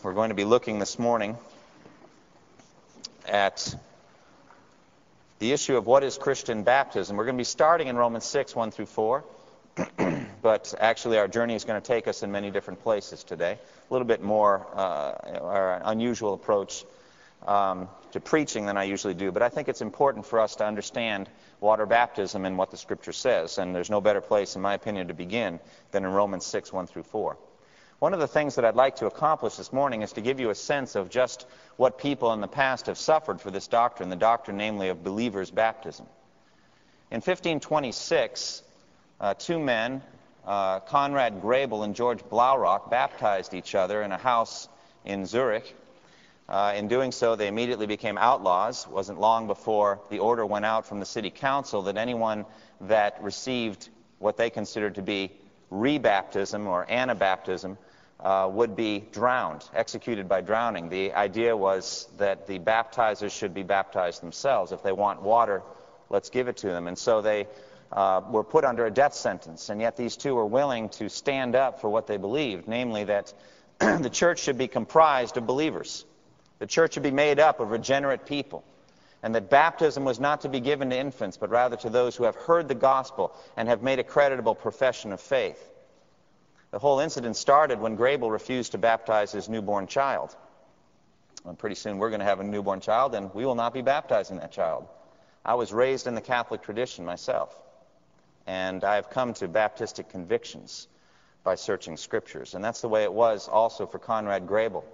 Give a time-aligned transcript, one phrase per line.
[0.00, 1.36] We're going to be looking this morning
[3.26, 3.74] at
[5.40, 7.16] the issue of what is Christian baptism.
[7.16, 9.24] We're going to be starting in Romans 6, 1 through 4.
[10.42, 13.58] but actually, our journey is going to take us in many different places today.
[13.90, 16.84] A little bit more, uh, unusual approach
[17.44, 19.32] um, to preaching than I usually do.
[19.32, 21.28] But I think it's important for us to understand
[21.58, 23.58] water baptism and what the Scripture says.
[23.58, 25.58] And there's no better place, in my opinion, to begin
[25.90, 27.36] than in Romans 6, 1 through 4.
[27.98, 30.50] One of the things that I'd like to accomplish this morning is to give you
[30.50, 34.14] a sense of just what people in the past have suffered for this doctrine, the
[34.14, 36.06] doctrine, namely, of believers' baptism.
[37.10, 38.62] In 1526,
[39.20, 40.00] uh, two men,
[40.46, 44.68] uh, Conrad Grebel and George Blaurock, baptized each other in a house
[45.04, 45.74] in Zurich.
[46.48, 48.84] Uh, in doing so, they immediately became outlaws.
[48.86, 52.46] It wasn't long before the order went out from the city council that anyone
[52.82, 53.88] that received
[54.20, 55.32] what they considered to be
[55.72, 57.76] rebaptism or anabaptism
[58.20, 60.88] uh, would be drowned, executed by drowning.
[60.88, 64.72] The idea was that the baptizers should be baptized themselves.
[64.72, 65.62] If they want water,
[66.10, 66.88] let's give it to them.
[66.88, 67.46] And so they
[67.92, 69.68] uh, were put under a death sentence.
[69.68, 73.32] And yet these two were willing to stand up for what they believed, namely that
[73.78, 76.04] the church should be comprised of believers.
[76.58, 78.64] The church should be made up of regenerate people.
[79.22, 82.24] And that baptism was not to be given to infants, but rather to those who
[82.24, 85.70] have heard the gospel and have made a creditable profession of faith.
[86.70, 90.36] The whole incident started when Grebel refused to baptize his newborn child.
[91.44, 93.82] And pretty soon we're going to have a newborn child, and we will not be
[93.82, 94.86] baptizing that child.
[95.44, 97.58] I was raised in the Catholic tradition myself,
[98.46, 100.88] and I have come to Baptistic convictions
[101.42, 102.54] by searching scriptures.
[102.54, 104.84] And that's the way it was also for Conrad Grebel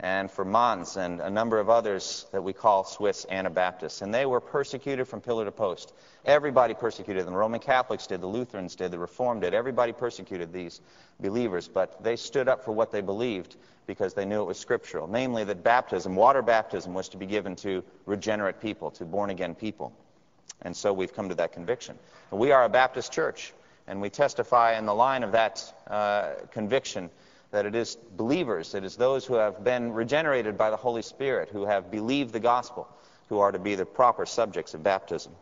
[0.00, 4.02] and for Manz and a number of others that we call Swiss Anabaptists.
[4.02, 5.92] And they were persecuted from pillar to post.
[6.24, 7.32] Everybody persecuted them.
[7.32, 9.54] The Roman Catholics did, the Lutherans did, the Reformed did.
[9.54, 10.80] Everybody persecuted these
[11.20, 13.56] believers, but they stood up for what they believed
[13.86, 15.06] because they knew it was scriptural.
[15.06, 19.54] Namely, that baptism, water baptism, was to be given to regenerate people, to born again
[19.54, 19.92] people.
[20.62, 21.98] And so we've come to that conviction.
[22.30, 23.52] We are a Baptist church,
[23.86, 27.10] and we testify in the line of that uh, conviction
[27.54, 31.48] that it is believers, it is those who have been regenerated by the Holy Spirit,
[31.50, 32.88] who have believed the gospel,
[33.28, 35.32] who are to be the proper subjects of baptism.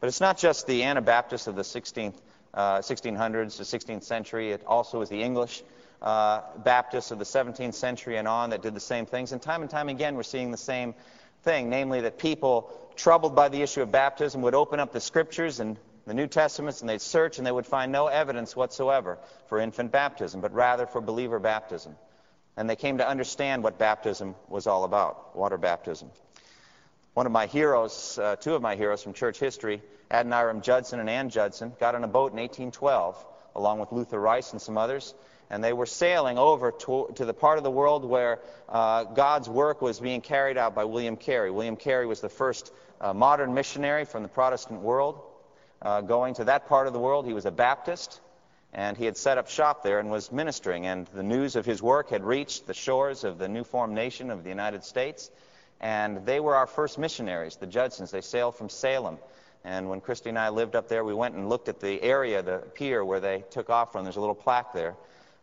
[0.00, 2.16] But it's not just the Anabaptists of the 16th,
[2.54, 4.50] uh, 1600s, the 16th century.
[4.50, 5.62] It also is the English
[6.02, 9.30] uh, Baptists of the 17th century and on that did the same things.
[9.30, 10.92] And time and time again, we're seeing the same
[11.44, 15.60] thing, namely that people troubled by the issue of baptism would open up the scriptures
[15.60, 15.76] and
[16.06, 19.92] the New Testaments and they'd search and they would find no evidence whatsoever for infant
[19.92, 21.94] baptism, but rather for believer baptism.
[22.56, 26.10] And they came to understand what baptism was all about, water baptism.
[27.14, 31.10] One of my heroes, uh, two of my heroes from church history, Adoniram Judson and
[31.10, 33.24] Ann Judson, got on a boat in 1812,
[33.56, 35.14] along with Luther Rice and some others,
[35.50, 39.48] and they were sailing over to, to the part of the world where uh, God's
[39.48, 41.50] work was being carried out by William Carey.
[41.50, 45.20] William Carey was the first uh, modern missionary from the Protestant world
[45.82, 47.26] uh, going to that part of the world.
[47.26, 48.20] He was a Baptist,
[48.72, 50.86] and he had set up shop there and was ministering.
[50.86, 54.30] And the news of his work had reached the shores of the new formed nation
[54.30, 55.30] of the United States.
[55.80, 58.10] And they were our first missionaries, the Judsons.
[58.10, 59.18] They sailed from Salem.
[59.64, 62.42] And when Christy and I lived up there, we went and looked at the area,
[62.42, 64.04] the pier where they took off from.
[64.04, 64.94] There's a little plaque there.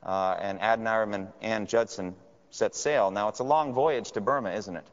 [0.03, 2.15] Uh, and Adoniram and Ann Judson
[2.49, 3.11] set sail.
[3.11, 4.85] Now, it's a long voyage to Burma, isn't it?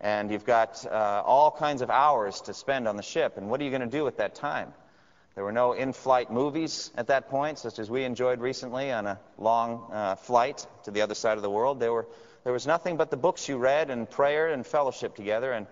[0.00, 3.36] And you've got uh, all kinds of hours to spend on the ship.
[3.36, 4.72] And what are you going to do at that time?
[5.38, 9.06] There were no in flight movies at that point, such as we enjoyed recently on
[9.06, 11.78] a long uh, flight to the other side of the world.
[11.78, 12.08] There, were,
[12.42, 15.52] there was nothing but the books you read and prayer and fellowship together.
[15.52, 15.68] And,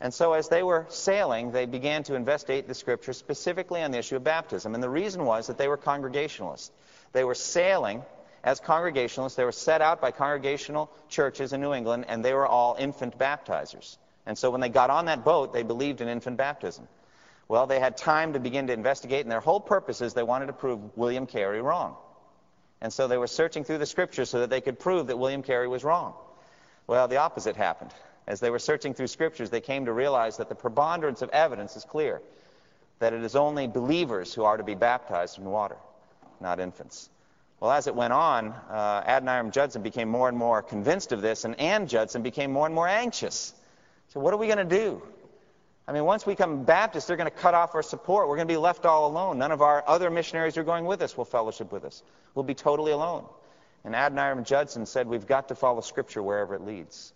[0.00, 3.98] and so, as they were sailing, they began to investigate the scriptures specifically on the
[3.98, 4.74] issue of baptism.
[4.74, 6.72] And the reason was that they were Congregationalists.
[7.12, 8.02] They were sailing
[8.42, 9.36] as Congregationalists.
[9.36, 13.16] They were set out by Congregational churches in New England, and they were all infant
[13.16, 13.96] baptizers.
[14.26, 16.88] And so, when they got on that boat, they believed in infant baptism.
[17.48, 20.46] Well, they had time to begin to investigate, and their whole purpose is they wanted
[20.46, 21.96] to prove William Carey wrong.
[22.80, 25.42] And so they were searching through the scriptures so that they could prove that William
[25.42, 26.14] Carey was wrong.
[26.86, 27.92] Well, the opposite happened.
[28.26, 31.76] As they were searching through scriptures, they came to realize that the preponderance of evidence
[31.76, 32.20] is clear
[32.98, 35.76] that it is only believers who are to be baptized in water,
[36.40, 37.10] not infants.
[37.60, 41.44] Well, as it went on, uh, Adoniram Judson became more and more convinced of this,
[41.44, 43.52] and Ann Judson became more and more anxious.
[44.08, 45.02] So, what are we going to do?
[45.86, 48.28] I mean, once we become Baptists, they're going to cut off our support.
[48.28, 49.38] We're going to be left all alone.
[49.38, 52.02] None of our other missionaries are going with us will fellowship with us.
[52.34, 53.26] We'll be totally alone.
[53.84, 57.12] And Adoniram Judson said, We've got to follow Scripture wherever it leads.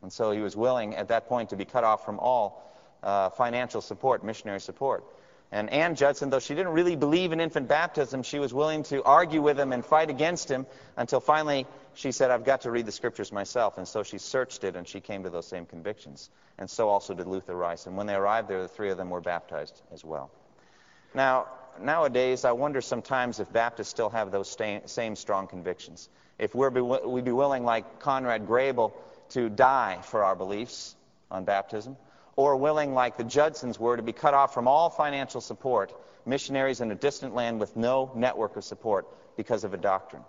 [0.00, 2.62] And so he was willing at that point to be cut off from all
[3.02, 5.04] uh, financial support, missionary support.
[5.54, 9.04] And Ann Judson, though she didn't really believe in infant baptism, she was willing to
[9.04, 10.66] argue with him and fight against him
[10.96, 13.78] until finally she said, I've got to read the scriptures myself.
[13.78, 16.28] And so she searched it and she came to those same convictions.
[16.58, 17.86] And so also did Luther Rice.
[17.86, 20.28] And when they arrived there, the three of them were baptized as well.
[21.14, 21.46] Now,
[21.80, 24.56] nowadays, I wonder sometimes if Baptists still have those
[24.86, 26.08] same strong convictions.
[26.36, 28.92] If we're be, we'd be willing, like Conrad Grebel,
[29.28, 30.96] to die for our beliefs
[31.30, 31.96] on baptism
[32.36, 35.92] or willing, like the Judsons were, to be cut off from all financial support,
[36.26, 40.22] missionaries in a distant land with no network of support because of a doctrine.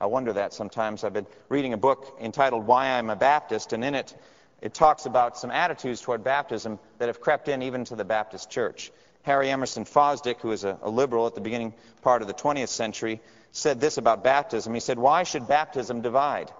[0.00, 1.02] I wonder that sometimes.
[1.02, 4.14] I've been reading a book entitled Why I'm a Baptist, and in it,
[4.60, 8.50] it talks about some attitudes toward baptism that have crept in even to the Baptist
[8.50, 8.92] church.
[9.22, 12.68] Harry Emerson Fosdick, who was a, a liberal at the beginning part of the 20th
[12.68, 13.20] century,
[13.52, 14.72] said this about baptism.
[14.72, 16.50] He said, Why should baptism divide?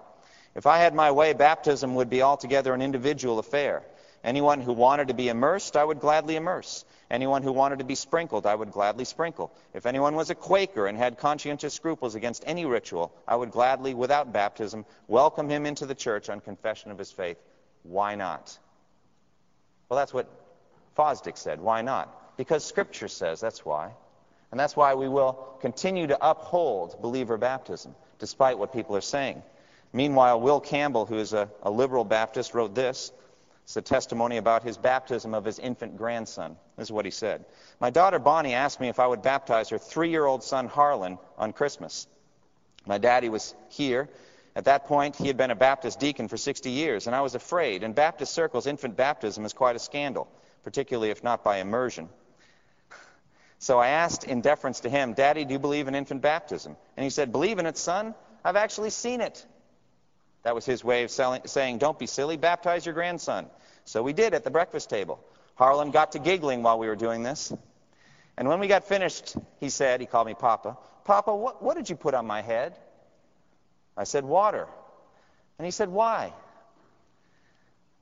[0.55, 3.83] If I had my way, baptism would be altogether an individual affair.
[4.23, 6.83] Anyone who wanted to be immersed, I would gladly immerse.
[7.09, 9.51] Anyone who wanted to be sprinkled, I would gladly sprinkle.
[9.73, 13.93] If anyone was a Quaker and had conscientious scruples against any ritual, I would gladly,
[13.93, 17.37] without baptism, welcome him into the church on confession of his faith.
[17.83, 18.57] Why not?
[19.87, 20.29] Well, that's what
[20.97, 21.61] Fosdick said.
[21.61, 22.37] Why not?
[22.37, 23.91] Because Scripture says that's why.
[24.51, 29.41] And that's why we will continue to uphold believer baptism, despite what people are saying.
[29.93, 33.11] Meanwhile, Will Campbell, who is a, a liberal Baptist, wrote this
[33.69, 36.57] it's a testimony about his baptism of his infant grandson.
[36.75, 37.45] This is what he said.
[37.79, 41.19] My daughter Bonnie asked me if I would baptize her three year old son Harlan
[41.37, 42.07] on Christmas.
[42.87, 44.09] My daddy was here.
[44.55, 47.35] At that point, he had been a Baptist deacon for 60 years, and I was
[47.35, 47.83] afraid.
[47.83, 50.27] In Baptist circles, infant baptism is quite a scandal,
[50.63, 52.09] particularly if not by immersion.
[53.61, 56.77] So I asked, in deference to him, Daddy, do you believe in infant baptism?
[56.95, 58.15] And he said, Believe in it, son?
[58.43, 59.45] I've actually seen it.
[60.43, 63.47] That was his way of saying, Don't be silly, baptize your grandson.
[63.85, 65.19] So we did at the breakfast table.
[65.55, 67.53] Harlan got to giggling while we were doing this.
[68.37, 71.89] And when we got finished, he said, he called me Papa, Papa, what, what did
[71.89, 72.75] you put on my head?
[73.97, 74.67] I said, Water.
[75.57, 76.31] And he said, Why?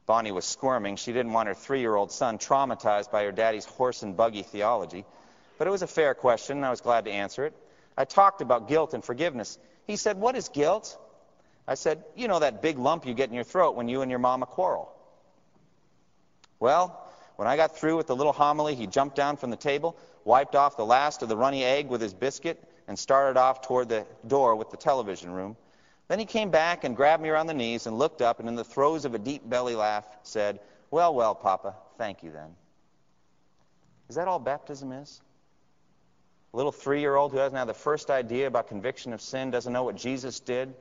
[0.05, 0.95] Bonnie was squirming.
[0.95, 4.43] She didn't want her three year old son traumatized by her daddy's horse and buggy
[4.43, 5.05] theology.
[5.57, 7.53] But it was a fair question, and I was glad to answer it.
[7.97, 9.57] I talked about guilt and forgiveness.
[9.85, 10.97] He said, What is guilt?
[11.67, 14.09] I said, You know that big lump you get in your throat when you and
[14.09, 14.91] your mama quarrel.
[16.59, 17.03] Well,
[17.35, 20.55] when I got through with the little homily, he jumped down from the table, wiped
[20.55, 24.05] off the last of the runny egg with his biscuit, and started off toward the
[24.25, 25.55] door with the television room.
[26.07, 28.55] Then he came back and grabbed me around the knees and looked up and in
[28.55, 30.59] the throes of a deep belly laugh said,
[30.89, 32.55] Well, well, Papa, thank you then.
[34.09, 35.21] Is that all baptism is?
[36.53, 39.51] A little three year old who doesn't have the first idea about conviction of sin,
[39.51, 40.73] doesn't know what Jesus did,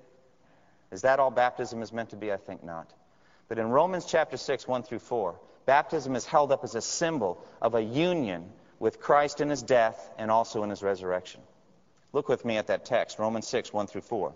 [0.90, 2.32] is that all baptism is meant to be?
[2.32, 2.92] I think not.
[3.48, 7.44] But in Romans chapter 6, 1 through 4, baptism is held up as a symbol
[7.60, 11.40] of a union with Christ in his death and also in his resurrection.
[12.12, 14.32] Look with me at that text, Romans 6, 1 through 4.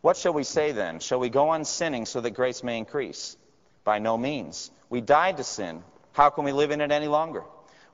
[0.00, 0.98] What shall we say then?
[0.98, 3.36] Shall we go on sinning so that grace may increase?
[3.84, 4.70] By no means.
[4.90, 5.82] We died to sin.
[6.12, 7.44] How can we live in it any longer?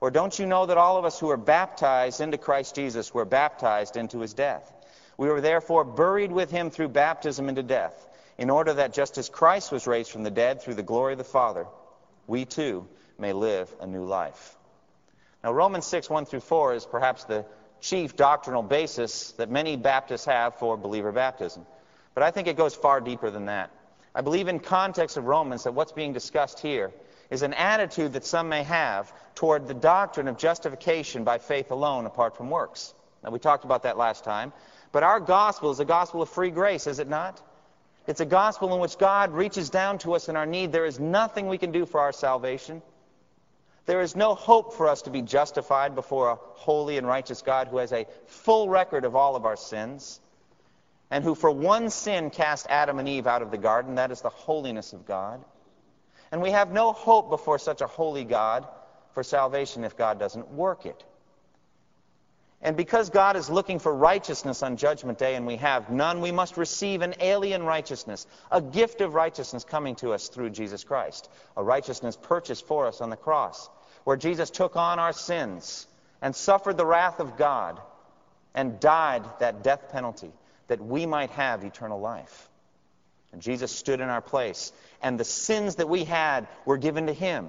[0.01, 3.25] Or don't you know that all of us who are baptized into Christ Jesus were
[3.25, 4.71] baptized into his death?
[5.19, 8.07] We were therefore buried with him through baptism into death,
[8.37, 11.17] in order that just as Christ was raised from the dead through the glory of
[11.17, 11.67] the Father,
[12.25, 14.55] we too may live a new life.
[15.43, 17.45] Now, Romans 6, 1 through 4 is perhaps the
[17.81, 21.65] chief doctrinal basis that many Baptists have for believer baptism.
[22.13, 23.71] But I think it goes far deeper than that.
[24.15, 26.93] I believe in context of Romans that what's being discussed here
[27.29, 32.05] is an attitude that some may have toward the doctrine of justification by faith alone
[32.05, 32.93] apart from works.
[33.21, 34.53] Now, we talked about that last time.
[34.91, 37.41] But our gospel is a gospel of free grace, is it not?
[38.07, 40.71] It's a gospel in which God reaches down to us in our need.
[40.71, 42.81] There is nothing we can do for our salvation.
[43.85, 47.67] There is no hope for us to be justified before a holy and righteous God
[47.67, 50.19] who has a full record of all of our sins
[51.11, 53.95] and who for one sin cast Adam and Eve out of the garden.
[53.95, 55.43] That is the holiness of God.
[56.31, 58.67] And we have no hope before such a holy God
[59.13, 61.03] for salvation if God doesn't work it.
[62.61, 66.33] And because God is looking for righteousness on Judgment Day and we have none, we
[66.33, 71.29] must receive an alien righteousness, a gift of righteousness coming to us through Jesus Christ,
[71.55, 73.69] a righteousness purchased for us on the cross,
[74.03, 75.87] where Jesus took on our sins
[76.21, 77.79] and suffered the wrath of God
[78.53, 80.31] and died that death penalty
[80.67, 82.49] that we might have eternal life.
[83.31, 87.13] And Jesus stood in our place, and the sins that we had were given to
[87.13, 87.47] him,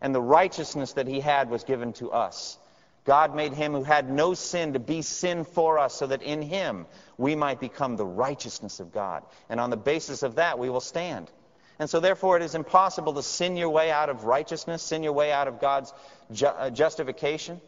[0.00, 2.58] and the righteousness that he had was given to us.
[3.04, 6.40] God made him who had no sin to be sin for us, so that in
[6.40, 6.86] him
[7.18, 9.24] we might become the righteousness of God.
[9.48, 11.30] And on the basis of that, we will stand.
[11.78, 15.14] And so, therefore, it is impossible to sin your way out of righteousness, sin your
[15.14, 15.92] way out of God's
[16.30, 17.60] ju- uh, justification.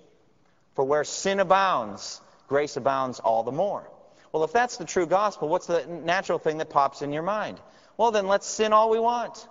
[0.75, 3.91] For where sin abounds, grace abounds all the more.
[4.31, 7.61] Well, if that's the true gospel, what's the natural thing that pops in your mind?
[7.97, 9.49] Well, then let's sin all we want.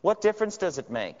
[0.00, 1.16] What difference does it make?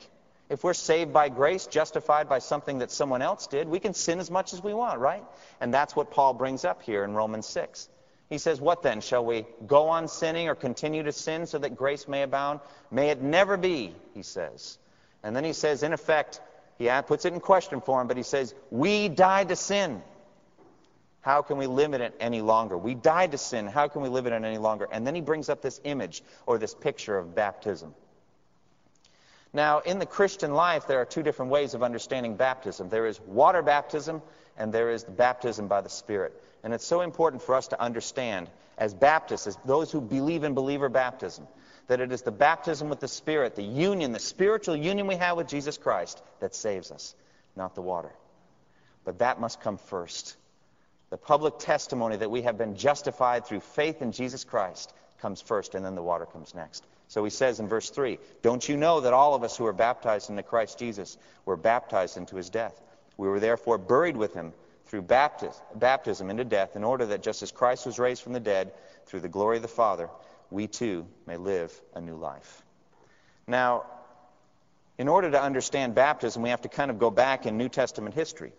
[0.48, 4.20] If we're saved by grace, justified by something that someone else did, we can sin
[4.20, 5.24] as much as we want, right?
[5.60, 7.88] And that's what Paul brings up here in Romans 6.
[8.28, 9.00] He says, What then?
[9.00, 12.60] Shall we go on sinning or continue to sin so that grace may abound?
[12.90, 14.78] May it never be, he says.
[15.22, 16.40] And then he says, in effect,
[16.78, 20.02] he puts it in question for him, but he says, We died to sin.
[21.20, 22.78] How can we limit it any longer?
[22.78, 23.66] We died to sin.
[23.66, 24.86] How can we live in it any longer?
[24.92, 27.94] And then he brings up this image or this picture of baptism.
[29.56, 33.18] Now, in the Christian life, there are two different ways of understanding baptism there is
[33.22, 34.20] water baptism,
[34.58, 36.38] and there is the baptism by the Spirit.
[36.62, 40.52] And it's so important for us to understand, as Baptists, as those who believe in
[40.52, 41.48] believer baptism,
[41.86, 45.38] that it is the baptism with the Spirit, the union, the spiritual union we have
[45.38, 47.14] with Jesus Christ, that saves us,
[47.56, 48.12] not the water.
[49.06, 50.36] But that must come first.
[51.08, 54.92] The public testimony that we have been justified through faith in Jesus Christ
[55.26, 56.86] comes first, and then the water comes next.
[57.08, 59.72] So he says in verse 3 Don't you know that all of us who are
[59.72, 62.80] baptized into Christ Jesus were baptized into his death?
[63.16, 64.52] We were therefore buried with him
[64.84, 68.72] through baptism into death, in order that just as Christ was raised from the dead
[69.06, 70.08] through the glory of the Father,
[70.52, 72.62] we too may live a new life.
[73.48, 73.84] Now,
[74.96, 78.14] in order to understand baptism, we have to kind of go back in New Testament
[78.14, 78.52] history.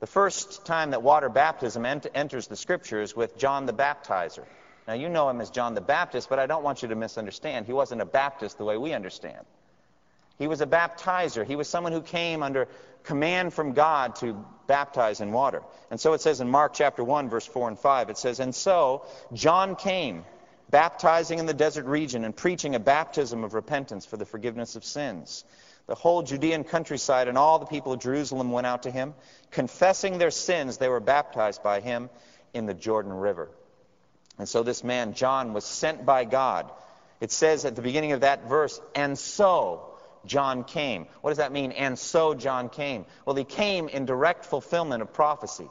[0.00, 4.46] The first time that water baptism ent- enters the scriptures with John the Baptizer.
[4.86, 7.66] Now, you know him as John the Baptist, but I don't want you to misunderstand.
[7.66, 9.44] He wasn't a Baptist the way we understand.
[10.38, 11.46] He was a baptizer.
[11.46, 12.68] He was someone who came under
[13.04, 15.62] command from God to baptize in water.
[15.90, 18.54] And so it says in Mark chapter 1, verse 4 and 5, it says, And
[18.54, 20.24] so John came,
[20.70, 24.84] baptizing in the desert region and preaching a baptism of repentance for the forgiveness of
[24.84, 25.44] sins.
[25.86, 29.14] The whole Judean countryside and all the people of Jerusalem went out to him.
[29.52, 32.10] Confessing their sins, they were baptized by him
[32.52, 33.48] in the Jordan River.
[34.38, 36.70] And so this man, John, was sent by God.
[37.20, 39.94] It says at the beginning of that verse, and so
[40.26, 41.06] John came.
[41.22, 41.72] What does that mean?
[41.72, 43.06] And so John came.
[43.24, 45.68] Well, he came in direct fulfillment of prophecy.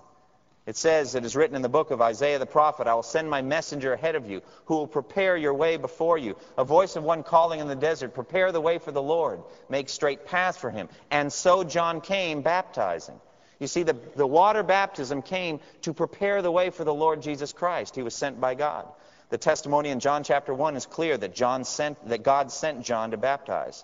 [0.66, 3.30] It says, it is written in the book of Isaiah the prophet, I will send
[3.30, 6.36] my messenger ahead of you, who will prepare your way before you.
[6.58, 9.90] A voice of one calling in the desert, prepare the way for the Lord, make
[9.90, 10.90] straight paths for him.
[11.12, 13.20] And so John came baptizing.
[13.60, 17.54] You see, the, the water baptism came to prepare the way for the Lord Jesus
[17.54, 17.96] Christ.
[17.96, 18.88] He was sent by God.
[19.30, 23.12] The testimony in John chapter 1 is clear that, John sent, that God sent John
[23.12, 23.84] to baptize.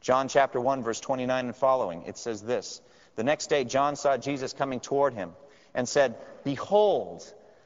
[0.00, 2.80] John chapter 1, verse 29 and following, it says this
[3.16, 5.32] The next day, John saw Jesus coming toward him
[5.74, 7.24] and said, Behold,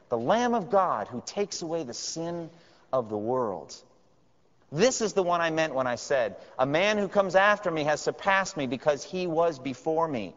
[0.09, 2.49] the Lamb of God who takes away the sin
[2.91, 3.75] of the world.
[4.71, 7.83] This is the one I meant when I said, A man who comes after me
[7.83, 10.33] has surpassed me because he was before me.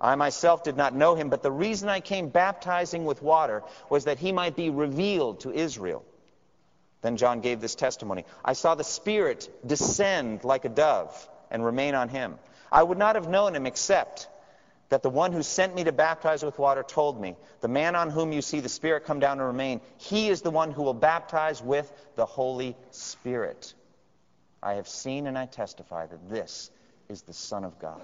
[0.00, 4.04] I myself did not know him, but the reason I came baptizing with water was
[4.04, 6.04] that he might be revealed to Israel.
[7.02, 11.94] Then John gave this testimony I saw the Spirit descend like a dove and remain
[11.94, 12.38] on him.
[12.72, 14.28] I would not have known him except
[14.88, 18.10] that the one who sent me to baptize with water told me, The man on
[18.10, 20.94] whom you see the Spirit come down and remain, he is the one who will
[20.94, 23.74] baptize with the Holy Spirit.
[24.62, 26.70] I have seen and I testify that this
[27.08, 28.00] is the Son of God.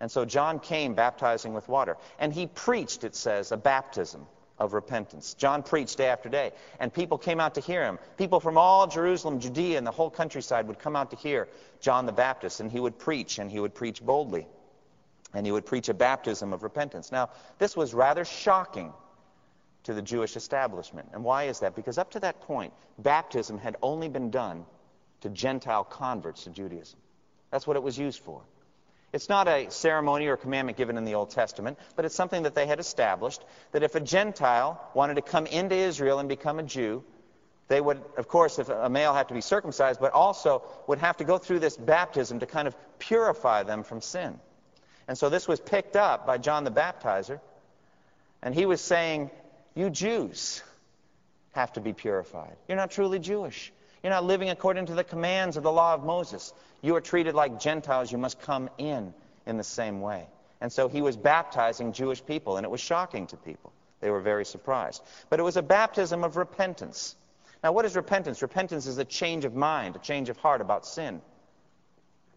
[0.00, 1.96] And so John came baptizing with water.
[2.18, 4.26] And he preached, it says, a baptism
[4.58, 5.34] of repentance.
[5.34, 6.52] John preached day after day.
[6.80, 7.98] And people came out to hear him.
[8.16, 11.48] People from all Jerusalem, Judea, and the whole countryside would come out to hear
[11.80, 12.60] John the Baptist.
[12.60, 14.46] And he would preach, and he would preach boldly.
[15.34, 17.12] And he would preach a baptism of repentance.
[17.12, 18.92] Now, this was rather shocking
[19.84, 21.08] to the Jewish establishment.
[21.12, 21.74] And why is that?
[21.74, 24.64] Because up to that point, baptism had only been done
[25.20, 26.98] to Gentile converts to Judaism.
[27.50, 28.42] That's what it was used for.
[29.12, 32.54] It's not a ceremony or commandment given in the Old Testament, but it's something that
[32.54, 36.62] they had established that if a Gentile wanted to come into Israel and become a
[36.62, 37.02] Jew,
[37.68, 41.18] they would, of course, if a male had to be circumcised, but also would have
[41.18, 44.38] to go through this baptism to kind of purify them from sin.
[45.06, 47.40] And so this was picked up by John the Baptizer,
[48.42, 49.30] and he was saying,
[49.74, 50.62] You Jews
[51.52, 52.56] have to be purified.
[52.68, 53.72] You're not truly Jewish.
[54.02, 56.52] You're not living according to the commands of the law of Moses.
[56.82, 58.12] You are treated like Gentiles.
[58.12, 59.12] You must come in
[59.46, 60.26] in the same way.
[60.60, 63.72] And so he was baptizing Jewish people, and it was shocking to people.
[64.00, 65.02] They were very surprised.
[65.30, 67.16] But it was a baptism of repentance.
[67.62, 68.42] Now, what is repentance?
[68.42, 71.20] Repentance is a change of mind, a change of heart about sin.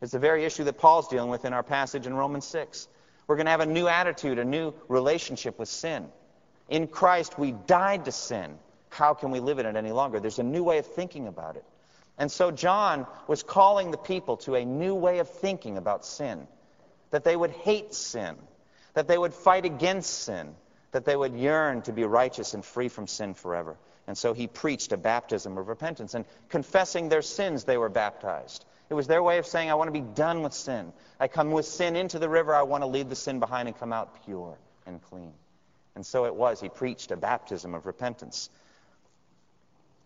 [0.02, 2.88] It's the very issue that Paul's dealing with in our passage in Romans 6.
[3.28, 6.08] We're going to have a new attitude, a new relationship with sin.
[6.70, 8.58] In Christ, we died to sin.
[8.92, 10.20] How can we live in it any longer?
[10.20, 11.64] There's a new way of thinking about it.
[12.18, 16.46] And so John was calling the people to a new way of thinking about sin.
[17.12, 18.36] That they would hate sin.
[18.94, 20.56] That they would fight against sin.
[20.92, 23.78] That they would yearn to be righteous and free from sin forever.
[24.08, 26.14] And so he preached a baptism of repentance.
[26.14, 28.66] And confessing their sins, they were baptized.
[28.90, 30.92] It was their way of saying, I want to be done with sin.
[31.18, 32.54] I come with sin into the river.
[32.54, 35.32] I want to leave the sin behind and come out pure and clean.
[35.96, 36.60] And so it was.
[36.60, 38.50] He preached a baptism of repentance.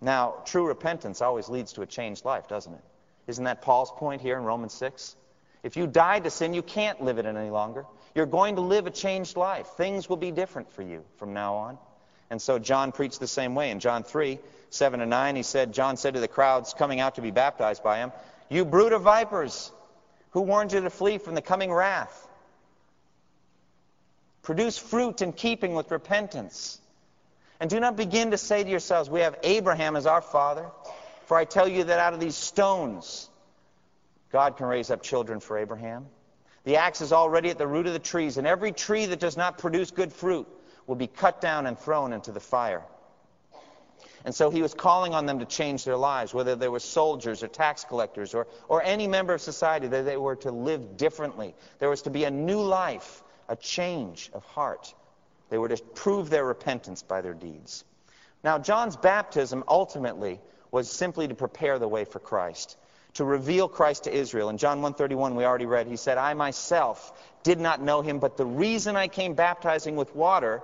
[0.01, 2.83] Now, true repentance always leads to a changed life, doesn't it?
[3.27, 5.15] Isn't that Paul's point here in Romans 6?
[5.63, 7.85] If you died to sin, you can't live it any longer.
[8.13, 9.65] You're going to live a changed life.
[9.77, 11.77] Things will be different for you from now on.
[12.29, 13.71] And so John preached the same way.
[13.71, 17.15] In John 3, 7 and 9, he said, John said to the crowds coming out
[17.15, 18.11] to be baptized by him,
[18.49, 19.71] You brood of vipers,
[20.31, 22.27] who warned you to flee from the coming wrath?
[24.43, 26.79] Produce fruit in keeping with repentance.
[27.59, 30.69] And do not begin to say to yourselves, We have Abraham as our father.
[31.25, 33.29] For I tell you that out of these stones,
[34.31, 36.05] God can raise up children for Abraham.
[36.65, 39.37] The axe is already at the root of the trees, and every tree that does
[39.37, 40.47] not produce good fruit
[40.87, 42.83] will be cut down and thrown into the fire.
[44.23, 47.43] And so he was calling on them to change their lives, whether they were soldiers
[47.43, 51.53] or tax collectors or, or any member of society, that they were to live differently.
[51.77, 54.93] There was to be a new life, a change of heart.
[55.49, 57.83] They were to prove their repentance by their deeds.
[58.43, 60.39] Now, John's baptism ultimately
[60.71, 62.77] was simply to prepare the way for Christ,
[63.13, 64.49] to reveal Christ to Israel.
[64.49, 67.11] In John 1:31 we already read, he said, "I myself
[67.43, 70.61] did not know him, but the reason I came baptizing with water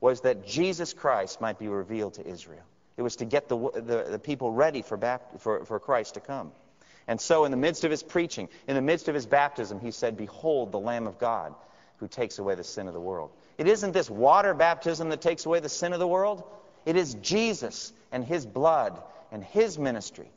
[0.00, 2.64] was that Jesus Christ might be revealed to Israel.
[2.96, 6.20] It was to get the, the, the people ready for, bapt- for, for Christ to
[6.20, 6.52] come.
[7.08, 9.90] And so, in the midst of his preaching, in the midst of his baptism, he
[9.90, 11.54] said, Behold, the Lamb of God
[11.96, 13.30] who takes away the sin of the world.
[13.58, 16.44] It isn't this water baptism that takes away the sin of the world,
[16.84, 20.28] it is Jesus and his blood and his ministry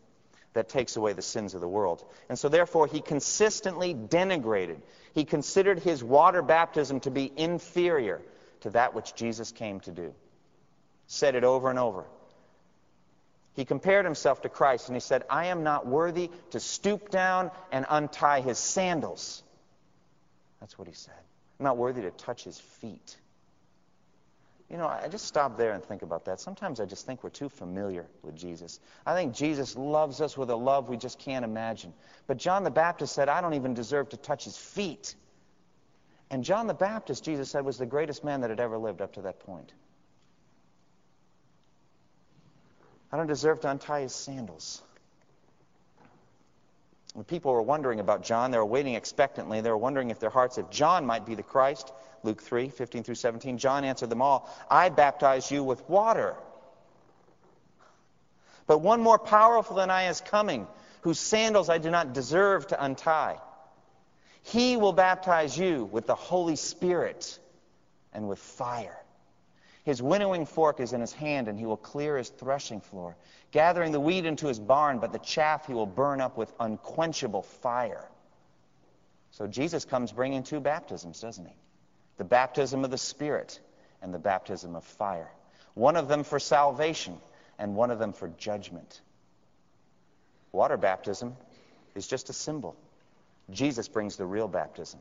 [0.54, 2.04] that takes away the sins of the world.
[2.30, 4.78] And so, therefore, he consistently denigrated.
[5.13, 8.21] He considered his water baptism to be inferior
[8.62, 10.13] to that which Jesus came to do.
[11.08, 12.06] Said it over and over.
[13.54, 17.51] He compared himself to Christ and he said, I am not worthy to stoop down
[17.71, 19.43] and untie his sandals.
[20.60, 21.13] That's what he said.
[21.59, 23.17] I'm not worthy to touch his feet.
[24.69, 26.39] You know, I just stop there and think about that.
[26.39, 28.79] Sometimes I just think we're too familiar with Jesus.
[29.05, 31.93] I think Jesus loves us with a love we just can't imagine.
[32.25, 35.13] But John the Baptist said, I don't even deserve to touch his feet.
[36.31, 39.13] And John the Baptist, Jesus said, was the greatest man that had ever lived up
[39.13, 39.71] to that point.
[43.11, 44.81] I don't deserve to untie his sandals.
[47.15, 49.62] When people were wondering about John, they were waiting expectantly.
[49.62, 51.93] They were wondering if their hearts, if John might be the Christ.
[52.23, 53.58] Luke 3, 15 through 17.
[53.58, 56.36] John answered them all, I baptize you with water.
[58.67, 60.67] But one more powerful than I is coming,
[61.01, 63.38] whose sandals I do not deserve to untie.
[64.41, 67.39] He will baptize you with the Holy Spirit
[68.12, 68.97] and with fire.
[69.85, 73.15] His winnowing fork is in his hand, and he will clear his threshing floor,
[73.51, 77.43] gathering the wheat into his barn, but the chaff he will burn up with unquenchable
[77.43, 78.09] fire.
[79.29, 81.53] So Jesus comes bringing two baptisms, doesn't he?
[82.17, 83.59] The baptism of the Spirit
[84.01, 85.29] and the baptism of fire.
[85.75, 87.19] One of them for salvation,
[87.59, 89.01] and one of them for judgment.
[90.51, 91.35] Water baptism
[91.93, 92.75] is just a symbol.
[93.51, 94.99] Jesus brings the real baptism,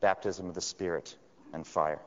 [0.00, 1.16] baptism of the Spirit
[1.54, 2.00] and fire.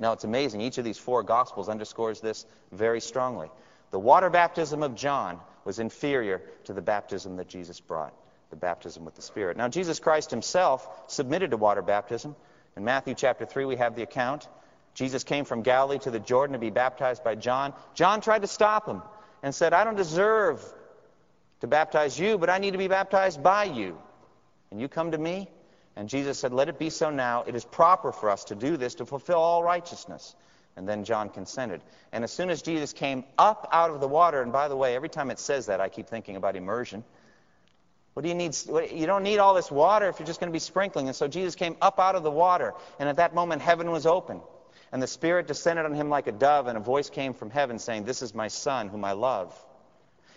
[0.00, 0.60] Now, it's amazing.
[0.60, 3.50] Each of these four Gospels underscores this very strongly.
[3.90, 8.14] The water baptism of John was inferior to the baptism that Jesus brought,
[8.50, 9.56] the baptism with the Spirit.
[9.56, 12.34] Now, Jesus Christ himself submitted to water baptism.
[12.76, 14.48] In Matthew chapter 3, we have the account.
[14.94, 17.74] Jesus came from Galilee to the Jordan to be baptized by John.
[17.94, 19.02] John tried to stop him
[19.42, 20.64] and said, I don't deserve
[21.60, 23.98] to baptize you, but I need to be baptized by you
[24.70, 25.48] and you come to me?
[25.96, 27.44] And Jesus said, Let it be so now.
[27.46, 30.34] It is proper for us to do this to fulfill all righteousness.
[30.76, 31.82] And then John consented.
[32.12, 34.94] And as soon as Jesus came up out of the water, and by the way,
[34.94, 37.04] every time it says that, I keep thinking about immersion.
[38.14, 38.56] What do you need?
[38.92, 41.08] You don't need all this water if you're just going to be sprinkling.
[41.08, 44.06] And so Jesus came up out of the water, and at that moment, heaven was
[44.06, 44.40] open.
[44.92, 47.78] And the Spirit descended on him like a dove, and a voice came from heaven
[47.78, 49.56] saying, This is my Son, whom I love.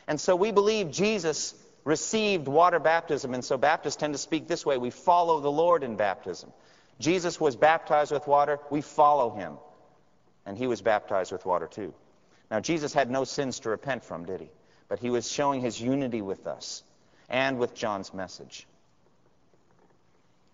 [0.08, 4.66] And so we believe Jesus received water baptism, and so Baptists tend to speak this
[4.66, 6.52] way we follow the Lord in baptism.
[7.00, 9.58] Jesus was baptized with water, we follow him.
[10.46, 11.94] And he was baptized with water too.
[12.52, 14.50] Now, Jesus had no sins to repent from, did he?
[14.88, 16.84] But he was showing his unity with us
[17.30, 18.68] and with John's message.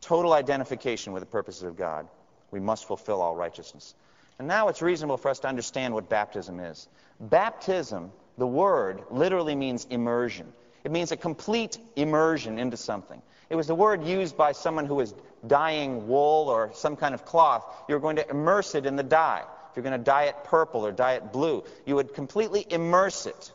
[0.01, 2.07] Total identification with the purposes of God.
[2.51, 3.93] We must fulfill all righteousness.
[4.37, 6.87] And now it's reasonable for us to understand what baptism is.
[7.19, 10.53] Baptism, the word, literally means immersion.
[10.83, 13.21] It means a complete immersion into something.
[13.49, 15.13] It was the word used by someone who was
[15.47, 17.65] dyeing wool or some kind of cloth.
[17.87, 19.43] You're going to immerse it in the dye.
[19.69, 23.25] If you're going to dye it purple or dye it blue, you would completely immerse
[23.25, 23.51] it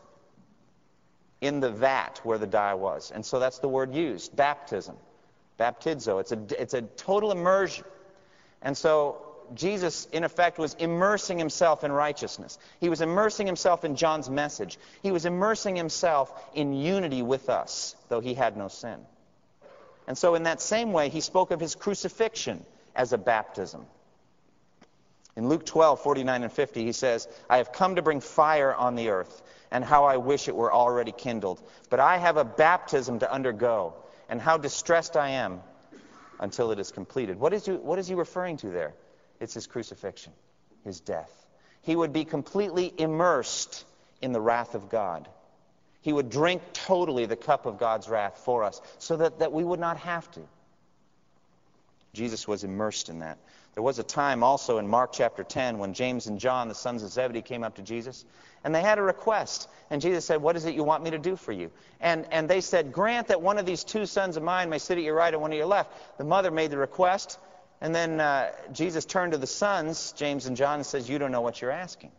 [1.41, 3.11] in the vat where the dye was.
[3.11, 4.97] And so that's the word used, baptism.
[5.59, 6.19] Baptizo.
[6.19, 7.85] It's a, it's a total immersion.
[8.61, 12.57] And so Jesus, in effect, was immersing himself in righteousness.
[12.79, 14.77] He was immersing himself in John's message.
[15.03, 18.99] He was immersing himself in unity with us, though he had no sin.
[20.07, 23.85] And so, in that same way, he spoke of his crucifixion as a baptism.
[25.35, 28.95] In Luke 12, 49 and 50, he says, I have come to bring fire on
[28.95, 31.61] the earth, and how I wish it were already kindled.
[31.89, 33.95] But I have a baptism to undergo,
[34.29, 35.61] and how distressed I am
[36.39, 37.39] until it is completed.
[37.39, 38.93] What is, he, what is he referring to there?
[39.39, 40.33] It's his crucifixion,
[40.83, 41.31] his death.
[41.81, 43.85] He would be completely immersed
[44.21, 45.27] in the wrath of God.
[46.01, 49.63] He would drink totally the cup of God's wrath for us so that, that we
[49.63, 50.41] would not have to.
[52.13, 53.37] Jesus was immersed in that.
[53.73, 57.03] There was a time also in Mark chapter 10 when James and John, the sons
[57.03, 58.23] of Zebedee, came up to Jesus
[58.63, 59.69] and they had a request.
[59.89, 61.69] And Jesus said, What is it you want me to do for you?
[61.99, 64.97] And, and they said, Grant that one of these two sons of mine may sit
[64.97, 65.91] at your right and one at your left.
[66.17, 67.37] The mother made the request.
[67.81, 71.31] And then uh, Jesus turned to the sons, James and John, and says, You don't
[71.31, 72.11] know what you're asking.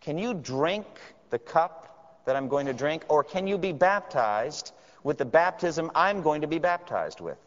[0.00, 0.86] Can you drink
[1.30, 3.04] the cup that I'm going to drink?
[3.08, 4.72] Or can you be baptized
[5.02, 7.38] with the baptism I'm going to be baptized with?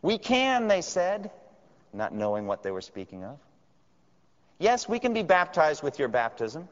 [0.00, 1.30] We can, they said,
[1.92, 3.38] not knowing what they were speaking of.
[4.58, 6.68] Yes, we can be baptized with your baptism.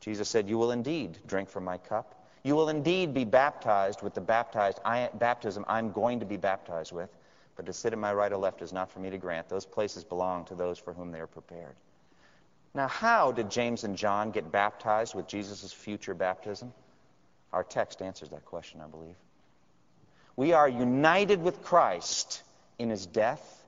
[0.00, 2.14] Jesus said, You will indeed drink from my cup.
[2.42, 6.92] You will indeed be baptized with the baptized I, baptism I'm going to be baptized
[6.92, 7.08] with.
[7.56, 9.48] But to sit at my right or left is not for me to grant.
[9.48, 11.76] Those places belong to those for whom they are prepared.
[12.74, 16.72] Now, how did James and John get baptized with Jesus' future baptism?
[17.52, 19.14] Our text answers that question, I believe.
[20.34, 22.42] We are united with Christ
[22.80, 23.62] in his death,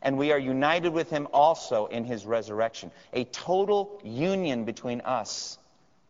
[0.00, 2.92] and we are united with him also in his resurrection.
[3.12, 5.58] A total union between us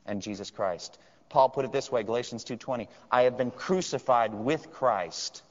[0.05, 0.99] and Jesus Christ.
[1.31, 5.43] Paul put it this way, Galatians 2:20, I have been crucified with Christ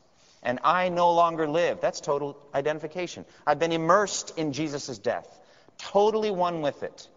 [0.44, 1.82] and I no longer live.
[1.82, 3.26] That's total identification.
[3.48, 5.28] I've been immersed in Jesus' death,
[5.78, 7.08] totally one with it.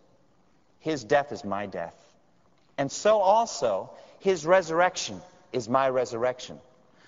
[0.81, 1.95] His death is my death.
[2.79, 5.21] And so also, his resurrection
[5.53, 6.59] is my resurrection.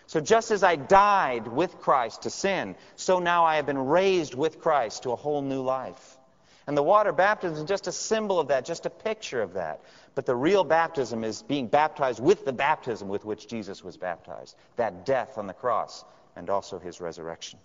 [0.07, 4.35] So just as I died with Christ to sin, so now I have been raised
[4.35, 6.17] with Christ to a whole new life.
[6.67, 9.81] And the water baptism is just a symbol of that, just a picture of that.
[10.19, 14.57] But the real baptism is being baptized with the baptism with which Jesus was baptized
[14.75, 16.05] that death on the cross
[16.35, 17.61] and also his resurrection.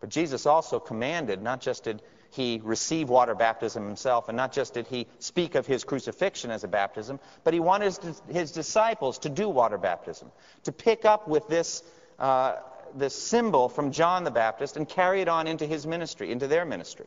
[0.00, 4.74] But Jesus also commanded, not just did he receive water baptism himself, and not just
[4.74, 7.96] did he speak of his crucifixion as a baptism, but he wanted
[8.28, 10.32] his, disciples to do water baptism,
[10.64, 11.84] to pick up with this.
[12.18, 12.56] Uh,
[12.92, 16.64] this symbol from John the Baptist and carry it on into his ministry, into their
[16.64, 17.06] ministry.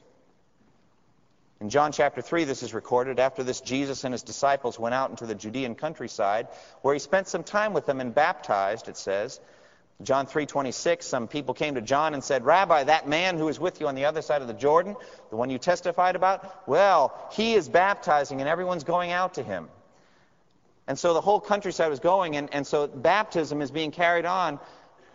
[1.64, 3.22] In John chapter 3, this is recorded.
[3.22, 6.50] After this, Jesus and his disciples went out into the Judean countryside,
[6.82, 9.40] where he spent some time with them and baptized, it says.
[10.02, 13.80] John 3:26 some people came to John and said, "Rabbi, that man who is with
[13.80, 14.98] you on the other side of the Jordan,
[15.30, 19.70] the one you testified about, well, he is baptizing and everyone's going out to him."
[20.86, 24.60] And so the whole countryside was going and, and so baptism is being carried on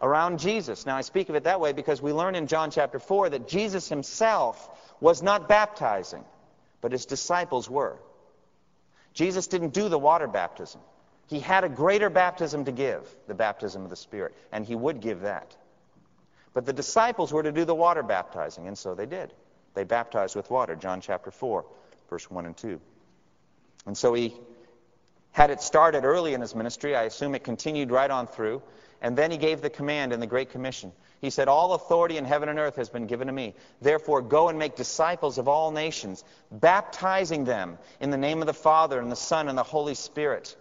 [0.00, 0.86] around Jesus.
[0.86, 3.48] Now, I speak of it that way because we learn in John chapter 4 that
[3.48, 6.24] Jesus himself was not baptizing,
[6.80, 7.98] but his disciples were.
[9.14, 10.80] Jesus didn't do the water baptism.
[11.28, 15.00] He had a greater baptism to give, the baptism of the Spirit, and he would
[15.00, 15.54] give that.
[16.54, 19.32] But the disciples were to do the water baptizing, and so they did.
[19.74, 21.64] They baptized with water, John chapter 4,
[22.08, 22.80] verse 1 and 2.
[23.86, 24.34] And so he
[25.32, 26.96] had it started early in his ministry.
[26.96, 28.62] I assume it continued right on through.
[29.00, 30.92] And then he gave the command in the Great Commission.
[31.20, 33.54] He said, All authority in heaven and earth has been given to me.
[33.80, 38.54] Therefore, go and make disciples of all nations, baptizing them in the name of the
[38.54, 40.56] Father and the Son and the Holy Spirit,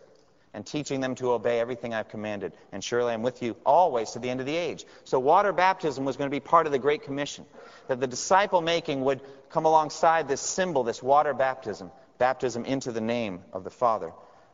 [0.53, 2.53] and teaching them to obey everything I've commanded.
[2.71, 4.85] And surely I'm with you always to the end of the age.
[5.03, 7.45] So, water baptism was going to be part of the Great Commission.
[7.87, 13.01] That the disciple making would come alongside this symbol, this water baptism, baptism into the
[13.01, 14.11] name of the Father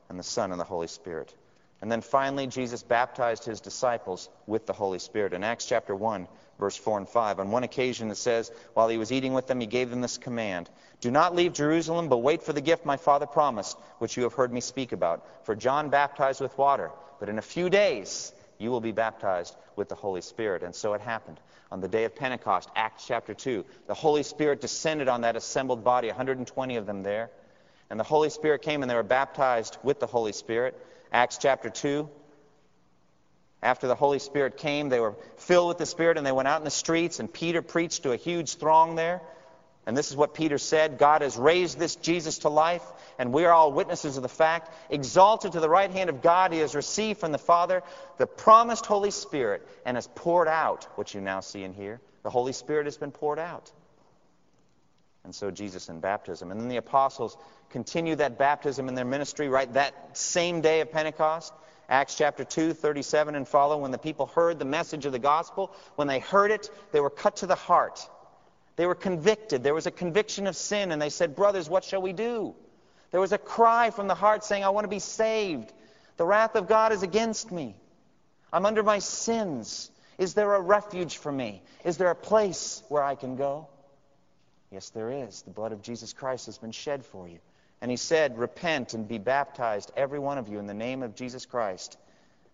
[0.09, 1.33] and the Son and the Holy Spirit.
[1.83, 5.33] And then finally, Jesus baptized his disciples with the Holy Spirit.
[5.33, 8.97] In Acts chapter 1, verse 4 and 5, on one occasion it says, While he
[8.97, 10.69] was eating with them, he gave them this command
[11.01, 14.31] Do not leave Jerusalem, but wait for the gift my Father promised, which you have
[14.31, 15.27] heard me speak about.
[15.45, 19.89] For John baptized with water, but in a few days you will be baptized with
[19.89, 20.63] the Holy Spirit.
[20.63, 21.41] And so it happened.
[21.69, 25.83] On the day of Pentecost, Acts chapter 2, the Holy Spirit descended on that assembled
[25.83, 27.29] body, 120 of them there.
[27.89, 30.79] And the Holy Spirit came and they were baptized with the Holy Spirit.
[31.13, 32.09] Acts chapter 2.
[33.61, 36.59] After the Holy Spirit came, they were filled with the Spirit and they went out
[36.59, 39.21] in the streets, and Peter preached to a huge throng there.
[39.85, 42.83] And this is what Peter said God has raised this Jesus to life,
[43.19, 44.73] and we are all witnesses of the fact.
[44.89, 47.83] Exalted to the right hand of God, he has received from the Father
[48.17, 52.01] the promised Holy Spirit and has poured out what you now see and hear.
[52.23, 53.71] The Holy Spirit has been poured out.
[55.23, 56.51] And so Jesus in baptism.
[56.51, 57.37] And then the apostles
[57.69, 61.53] continue that baptism in their ministry right that same day of Pentecost.
[61.89, 63.77] Acts chapter 2, 37 and follow.
[63.77, 67.09] When the people heard the message of the gospel, when they heard it, they were
[67.09, 68.07] cut to the heart.
[68.75, 69.63] They were convicted.
[69.63, 72.55] There was a conviction of sin, and they said, Brothers, what shall we do?
[73.11, 75.71] There was a cry from the heart saying, I want to be saved.
[76.17, 77.75] The wrath of God is against me.
[78.51, 79.91] I'm under my sins.
[80.17, 81.61] Is there a refuge for me?
[81.83, 83.67] Is there a place where I can go?
[84.73, 85.43] Yes, there is.
[85.43, 87.37] The blood of Jesus Christ has been shed for you.
[87.79, 91.13] And he said, Repent and be baptized, every one of you, in the name of
[91.13, 91.97] Jesus Christ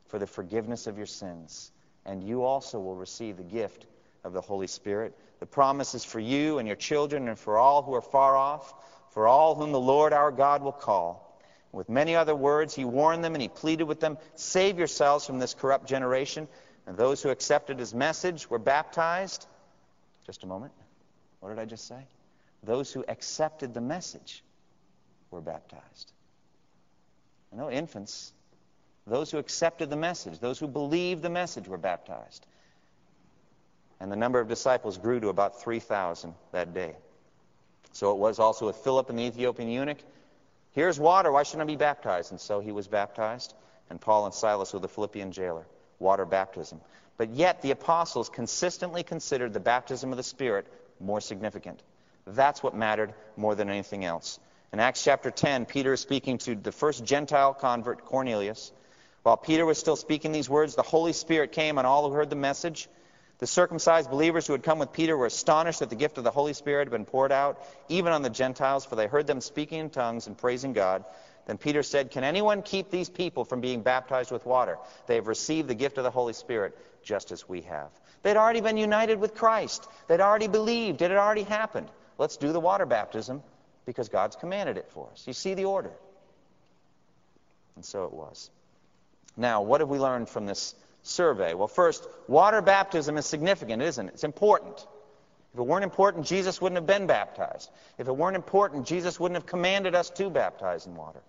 [0.10, 1.72] for the forgiveness of your sins.
[2.06, 3.86] And you also will receive the gift
[4.26, 5.18] of the Holy Spirit.
[5.40, 8.74] The promise is for you and your children and for all who are far off,
[9.12, 11.40] for all whom the Lord our God will call.
[11.72, 15.40] With many other words, he warned them and he pleaded with them Save yourselves from
[15.40, 16.50] this corrupt generation.
[16.86, 19.48] And those who accepted his message were baptized.
[20.26, 20.74] Just a moment.
[21.40, 22.08] What did I just say?
[22.64, 24.44] Those who accepted the message
[25.32, 26.12] were baptized.
[27.56, 28.34] No infants.
[29.08, 32.46] Those who accepted the message, those who believed the message were baptized.
[34.00, 36.96] And the number of disciples grew to about 3,000 that day.
[37.92, 39.98] So it was also with Philip and the Ethiopian eunuch.
[40.72, 41.32] Here's water.
[41.32, 42.32] Why shouldn't I be baptized?
[42.32, 43.56] And so he was baptized.
[43.90, 45.66] And Paul and Silas with the Philippian jailer.
[45.98, 46.80] Water baptism.
[47.18, 50.68] But yet the apostles consistently considered the baptism of the Spirit
[51.00, 51.82] more significant.
[52.26, 54.40] That's what mattered more than anything else.
[54.72, 58.72] In Acts chapter 10, Peter is speaking to the first Gentile convert, Cornelius.
[59.24, 62.30] While Peter was still speaking these words, the Holy Spirit came on all who heard
[62.30, 62.88] the message.
[63.40, 66.32] The circumcised believers who had come with Peter were astonished that the gift of the
[66.32, 69.80] Holy Spirit had been poured out, even on the Gentiles, for they heard them speaking
[69.80, 71.06] in tongues and praising God.
[71.48, 74.78] Then Peter said, Can anyone keep these people from being baptized with water?
[75.08, 77.90] They have received the gift of the Holy Spirit, just as we have.
[78.24, 79.88] They'd already been united with Christ.
[80.08, 81.02] They'd already believed.
[81.02, 81.90] It had already happened.
[82.18, 83.42] Let's do the water baptism
[83.86, 85.26] because God's commanded it for us.
[85.26, 85.92] You see the order.
[87.76, 88.50] And so it was.
[89.38, 91.54] Now, what have we learned from this survey?
[91.54, 94.14] Well, first, water baptism is significant, isn't it?
[94.16, 94.86] It's important.
[95.54, 97.72] If it weren't important, Jesus wouldn't have been baptized.
[97.98, 101.22] If it weren't important, Jesus wouldn't have commanded us to baptize in water.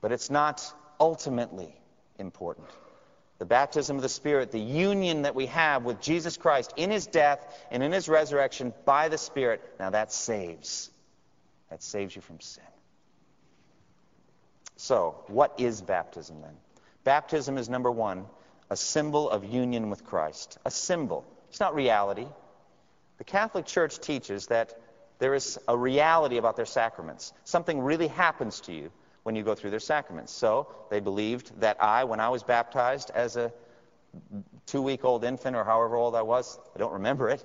[0.00, 0.64] But it's not
[0.98, 1.72] ultimately
[2.18, 2.68] important
[3.38, 7.06] the baptism of the Spirit, the union that we have with Jesus Christ in his
[7.06, 10.90] death and in his resurrection by the Spirit, now that saves.
[11.70, 12.64] That saves you from sin.
[14.76, 16.56] So, what is baptism then?
[17.04, 18.26] Baptism is number one,
[18.70, 20.58] a symbol of union with Christ.
[20.64, 21.24] A symbol.
[21.48, 22.26] It's not reality.
[23.18, 24.80] The Catholic Church teaches that
[25.18, 27.32] there is a reality about their sacraments.
[27.44, 28.90] Something really happens to you
[29.28, 30.32] when you go through their sacraments.
[30.32, 33.52] So they believed that I, when I was baptized as a
[34.64, 37.44] two week old infant or however old I was, I don't remember it,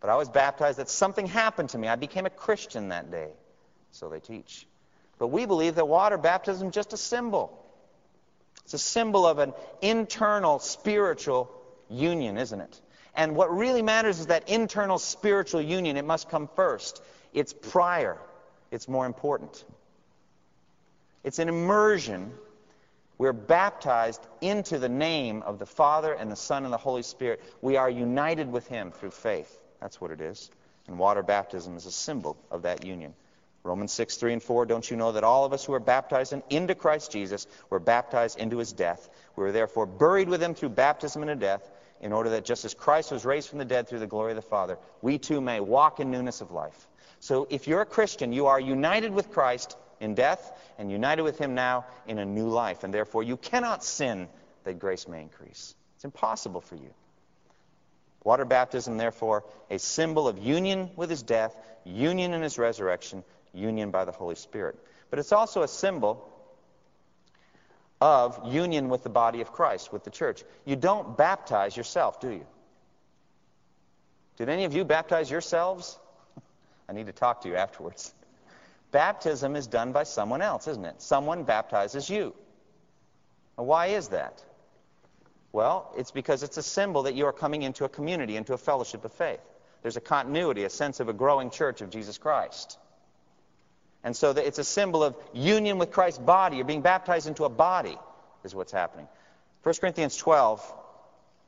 [0.00, 1.88] but I was baptized, that something happened to me.
[1.88, 3.30] I became a Christian that day.
[3.90, 4.66] So they teach.
[5.18, 7.58] But we believe that water baptism is just a symbol.
[8.64, 11.50] It's a symbol of an internal spiritual
[11.88, 12.80] union, isn't it?
[13.14, 15.96] And what really matters is that internal spiritual union.
[15.96, 17.00] It must come first.
[17.32, 18.18] It's prior.
[18.70, 19.64] It's more important.
[21.28, 22.32] It's an immersion.
[23.18, 27.42] We're baptized into the name of the Father and the Son and the Holy Spirit.
[27.60, 29.60] We are united with Him through faith.
[29.78, 30.50] That's what it is.
[30.86, 33.12] And water baptism is a symbol of that union.
[33.62, 36.32] Romans 6, 3 and 4, don't you know that all of us who are baptized
[36.48, 39.10] into Christ Jesus were baptized into his death?
[39.36, 42.72] We were therefore buried with him through baptism into death, in order that just as
[42.72, 45.60] Christ was raised from the dead through the glory of the Father, we too may
[45.60, 46.88] walk in newness of life.
[47.20, 51.38] So if you're a Christian, you are united with Christ in death and united with
[51.38, 52.84] him now in a new life.
[52.84, 54.28] And therefore, you cannot sin
[54.64, 55.74] that grace may increase.
[55.96, 56.90] It's impossible for you.
[58.24, 63.90] Water baptism, therefore, a symbol of union with his death, union in his resurrection, union
[63.90, 64.78] by the Holy Spirit.
[65.10, 66.28] But it's also a symbol
[68.00, 70.44] of union with the body of Christ, with the church.
[70.64, 72.46] You don't baptize yourself, do you?
[74.36, 75.98] Did any of you baptize yourselves?
[76.88, 78.12] I need to talk to you afterwards.
[78.90, 81.02] Baptism is done by someone else, isn't it?
[81.02, 82.34] Someone baptizes you.
[83.56, 84.42] why is that?
[85.52, 88.58] Well, it's because it's a symbol that you are coming into a community, into a
[88.58, 89.40] fellowship of faith.
[89.82, 92.78] There's a continuity, a sense of a growing church of Jesus Christ.
[94.04, 96.56] And so it's a symbol of union with Christ's body.
[96.56, 97.98] You're being baptized into a body,
[98.44, 99.08] is what's happening.
[99.62, 100.74] 1 Corinthians 12,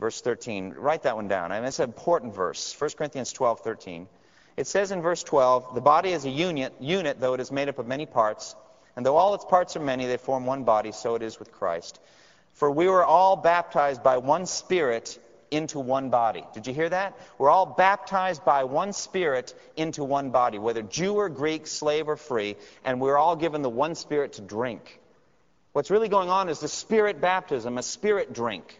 [0.00, 0.74] verse 13.
[0.76, 1.52] Write that one down.
[1.52, 2.74] I mean, it's an important verse.
[2.78, 4.08] 1 Corinthians 12, 13.
[4.60, 7.70] It says in verse 12, the body is a unit, unit, though it is made
[7.70, 8.54] up of many parts.
[8.94, 11.50] And though all its parts are many, they form one body, so it is with
[11.50, 11.98] Christ.
[12.52, 15.18] For we were all baptized by one Spirit
[15.50, 16.44] into one body.
[16.52, 17.18] Did you hear that?
[17.38, 22.16] We're all baptized by one Spirit into one body, whether Jew or Greek, slave or
[22.16, 25.00] free, and we're all given the one Spirit to drink.
[25.72, 28.78] What's really going on is the Spirit baptism, a Spirit drink.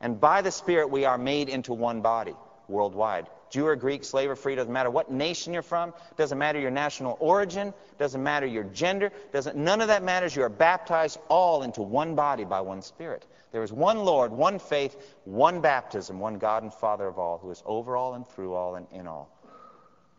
[0.00, 2.34] And by the Spirit, we are made into one body
[2.68, 3.26] worldwide.
[3.50, 6.70] Jew or Greek, slave or free, doesn't matter what nation you're from, doesn't matter your
[6.70, 10.36] national origin, doesn't matter your gender, doesn't, none of that matters.
[10.36, 13.26] You are baptized all into one body by one Spirit.
[13.52, 17.50] There is one Lord, one faith, one baptism, one God and Father of all, who
[17.50, 19.30] is over all and through all and in all.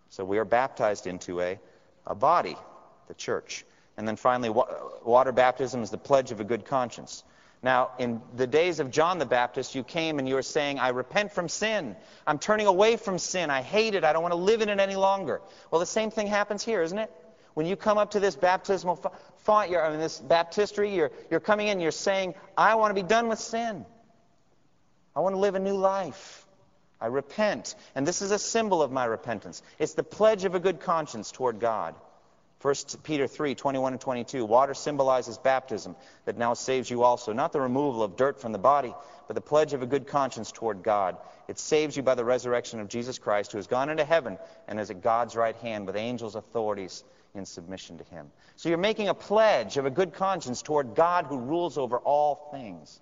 [0.10, 1.60] So we are baptized into a,
[2.08, 2.58] a body,
[3.08, 3.66] the church.
[3.98, 7.24] And then finally, water baptism is the pledge of a good conscience.
[7.62, 10.90] Now, in the days of John the Baptist, you came and you were saying, I
[10.90, 11.98] repent from sin.
[12.26, 13.50] I'm turning away from sin.
[13.50, 14.06] I hate it.
[14.06, 15.42] I don't want to live in it any longer.
[15.70, 17.12] Well, the same thing happens here, isn't it?
[17.56, 18.96] When you come up to this baptismal
[19.40, 23.02] font, I mean, this baptistry, you're, you're coming in, and you're saying, I want to
[23.02, 23.86] be done with sin.
[25.14, 26.46] I want to live a new life.
[27.02, 27.76] I repent.
[27.96, 29.62] And this is a symbol of my repentance.
[29.80, 31.96] It's the pledge of a good conscience toward God.
[32.62, 34.44] 1 Peter 3, 21 and 22.
[34.44, 35.96] Water symbolizes baptism
[36.26, 37.32] that now saves you also.
[37.32, 38.94] Not the removal of dirt from the body,
[39.28, 41.16] but the pledge of a good conscience toward God.
[41.48, 44.78] It saves you by the resurrection of Jesus Christ, who has gone into heaven and
[44.78, 48.30] is at God's right hand with angels, authorities in submission to him.
[48.58, 52.50] So you're making a pledge of a good conscience toward God who rules over all
[52.52, 53.00] things,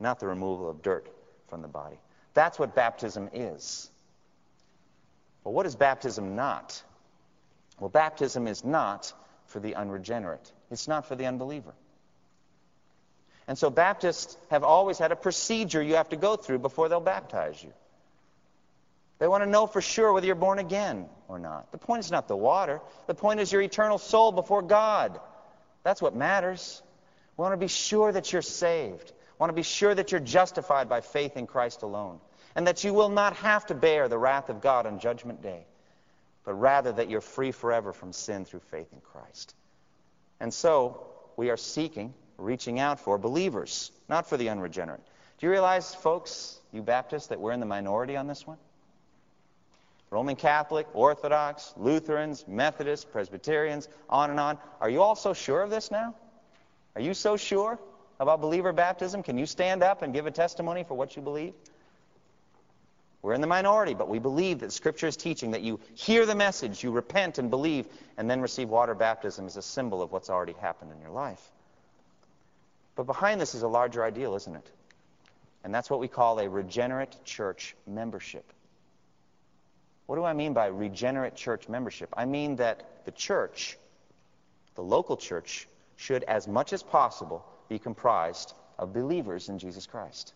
[0.00, 1.08] not the removal of dirt
[1.48, 1.98] from the body.
[2.32, 3.90] That's what baptism is.
[5.44, 6.82] But what is baptism not?
[7.80, 9.12] Well, baptism is not
[9.46, 11.74] for the unregenerate, it's not for the unbeliever.
[13.46, 17.00] And so Baptists have always had a procedure you have to go through before they'll
[17.00, 17.72] baptize you.
[19.18, 21.72] They want to know for sure whether you're born again or not.
[21.72, 22.80] The point is not the water.
[23.06, 25.18] The point is your eternal soul before God.
[25.82, 26.82] That's what matters.
[27.36, 29.10] We want to be sure that you're saved.
[29.10, 32.20] We want to be sure that you're justified by faith in Christ alone.
[32.54, 35.64] And that you will not have to bear the wrath of God on Judgment Day
[36.48, 39.54] but rather that you're free forever from sin through faith in Christ.
[40.40, 41.06] And so
[41.36, 45.02] we are seeking, reaching out for believers, not for the unregenerate.
[45.38, 48.56] Do you realize, folks, you Baptists, that we're in the minority on this one?
[50.08, 54.56] Roman Catholic, Orthodox, Lutherans, Methodists, Presbyterians, on and on.
[54.80, 56.14] Are you all so sure of this now?
[56.96, 57.78] Are you so sure
[58.20, 59.22] about believer baptism?
[59.22, 61.52] Can you stand up and give a testimony for what you believe?
[63.20, 66.36] We're in the minority, but we believe that Scripture is teaching that you hear the
[66.36, 70.30] message, you repent and believe, and then receive water baptism as a symbol of what's
[70.30, 71.42] already happened in your life.
[72.94, 74.70] But behind this is a larger ideal, isn't it?
[75.64, 78.52] And that's what we call a regenerate church membership.
[80.06, 82.08] What do I mean by regenerate church membership?
[82.16, 83.76] I mean that the church,
[84.74, 90.32] the local church, should, as much as possible, be comprised of believers in Jesus Christ.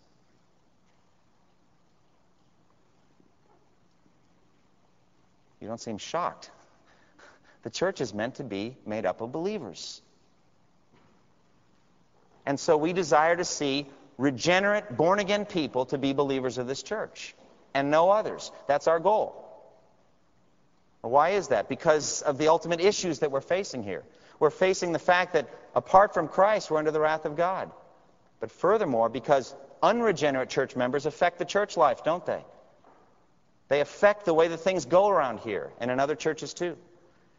[5.62, 6.51] You don't seem shocked.
[7.62, 10.03] The church is meant to be made up of believers.
[12.44, 13.87] And so we desire to see
[14.18, 17.37] regenerate, born again people to be believers of this church
[17.75, 18.51] and no others.
[18.66, 19.38] That's our goal.
[21.01, 21.68] Why is that?
[21.68, 24.03] Because of the ultimate issues that we're facing here.
[24.40, 27.70] We're facing the fact that apart from Christ, we're under the wrath of God.
[28.40, 32.44] But furthermore, because unregenerate church members affect the church life, don't they?
[33.73, 36.77] They affect the way that things go around here and in other churches too.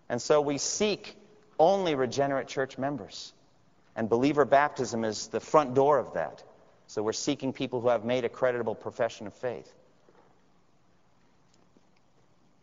[0.09, 1.15] And so we seek
[1.59, 3.33] only regenerate church members.
[3.95, 6.41] And believer baptism is the front door of that.
[6.87, 9.71] So we're seeking people who have made a creditable profession of faith.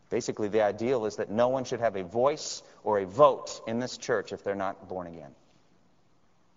[0.08, 3.78] Basically, the ideal is that no one should have a voice or a vote in
[3.78, 5.30] this church if they're not born again.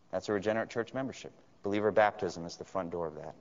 [0.09, 1.31] That's a regenerate church membership.
[1.61, 3.35] Believer baptism is the front door of that.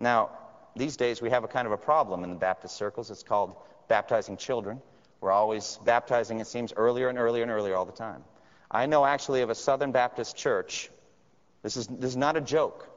[0.00, 0.32] Now,
[0.76, 3.10] these days we have a kind of a problem in the Baptist circles.
[3.10, 3.54] It's called
[3.88, 4.80] baptizing children.
[5.20, 8.24] We're always baptizing, it seems, earlier and earlier and earlier all the time.
[8.70, 10.90] I know actually of a Southern Baptist church
[11.62, 12.88] This is, this is not a joke.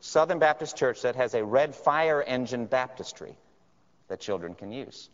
[0.00, 3.36] Southern Baptist Church that has a red fire engine baptistry
[4.08, 5.08] that children can use.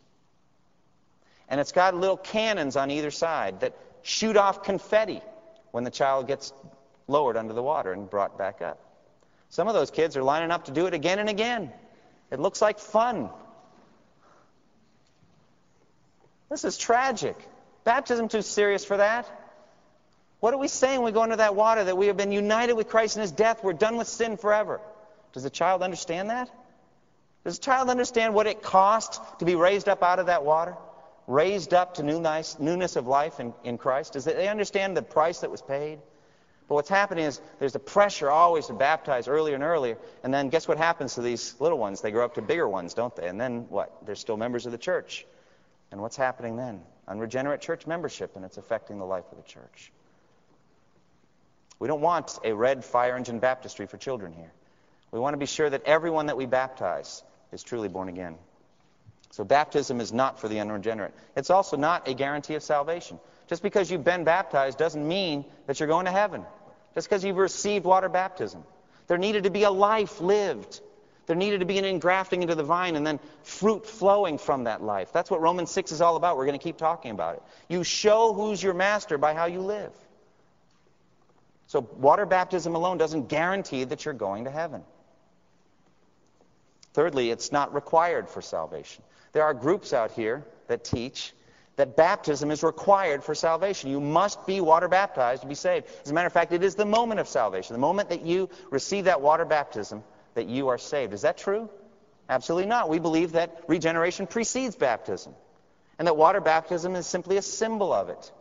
[1.48, 5.22] And it's got little cannons on either side that shoot off confetti
[5.70, 6.52] when the child gets
[7.08, 8.78] lowered under the water and brought back up.
[9.48, 11.72] Some of those kids are lining up to do it again and again.
[12.30, 13.30] It looks like fun.
[16.48, 17.36] This is tragic.
[17.84, 19.30] Baptism too serious for that.
[20.40, 21.84] What are we saying when we go into that water?
[21.84, 23.62] That we have been united with Christ in his death.
[23.62, 24.80] We're done with sin forever.
[25.32, 26.50] Does the child understand that?
[27.44, 30.76] Does the child understand what it cost to be raised up out of that water?
[31.26, 34.14] Raised up to newness of life in, in Christ?
[34.14, 36.00] Does they understand the price that was paid?
[36.70, 39.98] But what's happening is there's the pressure always to baptize earlier and earlier.
[40.22, 42.00] And then guess what happens to these little ones?
[42.00, 43.26] They grow up to bigger ones, don't they?
[43.26, 44.06] And then what?
[44.06, 45.26] They're still members of the church.
[45.90, 46.82] And what's happening then?
[47.08, 49.90] Unregenerate church membership, and it's affecting the life of the church.
[51.80, 54.52] We don't want a red fire engine baptistry for children here.
[55.10, 58.36] We want to be sure that everyone that we baptize is truly born again.
[59.32, 61.14] So baptism is not for the unregenerate.
[61.34, 63.18] It's also not a guarantee of salvation.
[63.48, 66.44] Just because you've been baptized doesn't mean that you're going to heaven.
[66.94, 68.64] Just because you've received water baptism.
[69.06, 70.80] There needed to be a life lived.
[71.26, 74.82] There needed to be an engrafting into the vine and then fruit flowing from that
[74.82, 75.12] life.
[75.12, 76.36] That's what Romans 6 is all about.
[76.36, 77.42] We're going to keep talking about it.
[77.68, 79.92] You show who's your master by how you live.
[81.68, 84.82] So water baptism alone doesn't guarantee that you're going to heaven.
[86.94, 89.04] Thirdly, it's not required for salvation.
[89.32, 91.32] There are groups out here that teach
[91.76, 93.90] that baptism is required for salvation.
[93.90, 95.86] You must be water baptized to be saved.
[96.04, 98.50] As a matter of fact, it is the moment of salvation, the moment that you
[98.70, 100.02] receive that water baptism,
[100.34, 101.12] that you are saved.
[101.12, 101.70] Is that true?
[102.28, 102.88] Absolutely not.
[102.88, 105.34] We believe that regeneration precedes baptism,
[105.98, 108.32] and that water baptism is simply a symbol of it.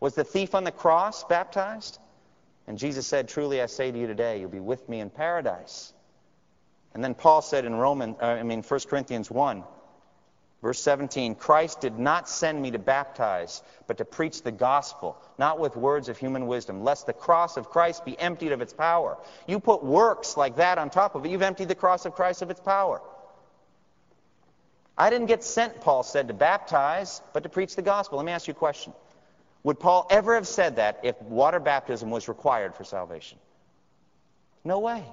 [0.00, 1.98] Was the thief on the cross baptized?
[2.66, 5.92] And Jesus said, Truly I say to you today, you'll be with me in paradise.
[6.94, 9.62] And then Paul said in Roman, uh, I mean 1 Corinthians 1,
[10.62, 15.58] verse 17, Christ did not send me to baptize, but to preach the gospel, not
[15.58, 19.18] with words of human wisdom, lest the cross of Christ be emptied of its power.
[19.46, 22.42] You put works like that on top of it, you've emptied the cross of Christ
[22.42, 23.02] of its power.
[24.96, 28.18] I didn't get sent, Paul said, to baptize, but to preach the gospel.
[28.18, 28.92] Let me ask you a question.
[29.64, 33.38] Would Paul ever have said that if water baptism was required for salvation?
[34.64, 35.04] No way.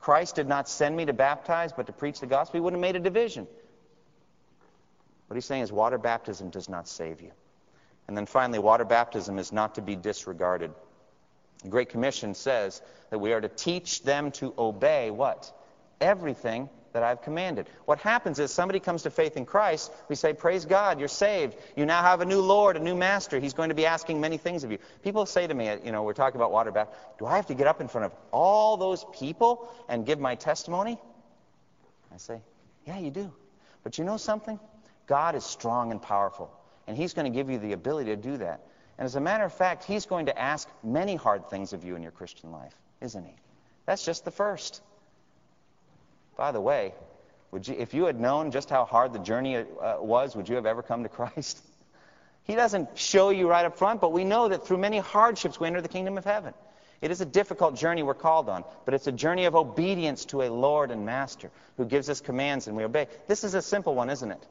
[0.00, 2.58] Christ did not send me to baptize, but to preach the gospel.
[2.58, 3.46] He wouldn't have made a division.
[5.32, 7.30] What he's saying is water baptism does not save you.
[8.06, 10.70] And then finally, water baptism is not to be disregarded.
[11.62, 15.50] The Great Commission says that we are to teach them to obey what?
[16.02, 17.66] Everything that I've commanded.
[17.86, 21.56] What happens is somebody comes to faith in Christ, we say, Praise God, you're saved.
[21.76, 23.40] You now have a new Lord, a new master.
[23.40, 24.76] He's going to be asking many things of you.
[25.02, 27.54] People say to me, you know, we're talking about water baptism, do I have to
[27.54, 30.98] get up in front of all those people and give my testimony?
[32.12, 32.42] I say,
[32.86, 33.32] Yeah, you do.
[33.82, 34.60] But you know something?
[35.06, 36.50] God is strong and powerful,
[36.86, 38.60] and He's going to give you the ability to do that.
[38.98, 41.96] And as a matter of fact, He's going to ask many hard things of you
[41.96, 43.34] in your Christian life, isn't He?
[43.86, 44.80] That's just the first.
[46.36, 46.94] By the way,
[47.52, 49.64] you, if you had known just how hard the journey uh,
[50.00, 51.60] was, would you have ever come to Christ?
[52.44, 55.68] He doesn't show you right up front, but we know that through many hardships we
[55.68, 56.54] enter the kingdom of heaven.
[57.00, 60.42] It is a difficult journey we're called on, but it's a journey of obedience to
[60.42, 63.06] a Lord and Master who gives us commands and we obey.
[63.28, 64.44] This is a simple one, isn't it?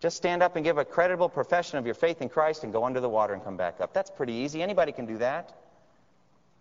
[0.00, 2.84] Just stand up and give a credible profession of your faith in Christ and go
[2.84, 3.94] under the water and come back up.
[3.94, 4.62] That's pretty easy.
[4.62, 5.52] Anybody can do that.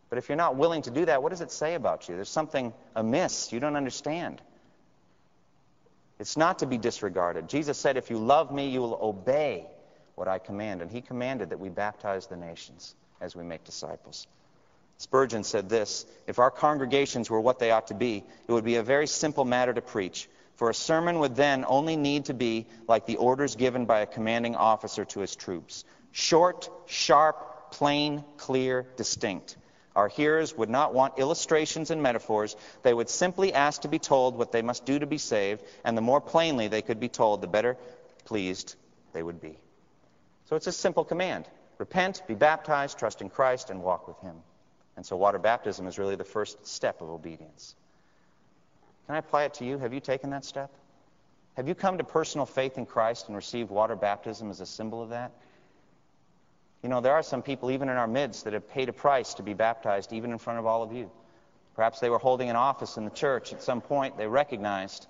[0.09, 2.15] But if you're not willing to do that, what does it say about you?
[2.15, 3.51] There's something amiss.
[3.51, 4.41] You don't understand.
[6.19, 7.49] It's not to be disregarded.
[7.49, 9.65] Jesus said, If you love me, you will obey
[10.15, 10.81] what I command.
[10.81, 14.27] And he commanded that we baptize the nations as we make disciples.
[14.97, 18.75] Spurgeon said this If our congregations were what they ought to be, it would be
[18.75, 20.29] a very simple matter to preach.
[20.55, 24.05] For a sermon would then only need to be like the orders given by a
[24.05, 29.57] commanding officer to his troops short, sharp, plain, clear, distinct.
[29.95, 32.55] Our hearers would not want illustrations and metaphors.
[32.81, 35.95] They would simply ask to be told what they must do to be saved, and
[35.95, 37.77] the more plainly they could be told, the better
[38.25, 38.75] pleased
[39.11, 39.57] they would be.
[40.45, 41.47] So it's a simple command
[41.79, 44.35] repent, be baptized, trust in Christ, and walk with Him.
[44.95, 47.75] And so water baptism is really the first step of obedience.
[49.05, 49.77] Can I apply it to you?
[49.77, 50.71] Have you taken that step?
[51.55, 55.01] Have you come to personal faith in Christ and received water baptism as a symbol
[55.01, 55.31] of that?
[56.81, 59.35] You know, there are some people, even in our midst, that have paid a price
[59.35, 61.09] to be baptized, even in front of all of you.
[61.75, 63.53] Perhaps they were holding an office in the church.
[63.53, 65.07] At some point, they recognized